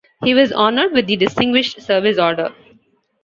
[0.23, 2.55] He was honoured with the Distinguished Service Order.